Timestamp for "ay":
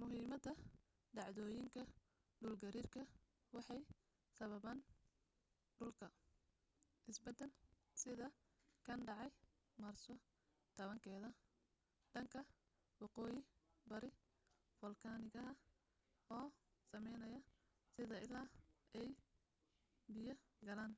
18.98-19.08